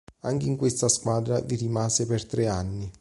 [0.21, 2.91] Anche in questa squadra vi rimase per tre anni.